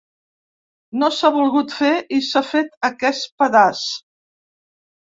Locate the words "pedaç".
3.45-3.89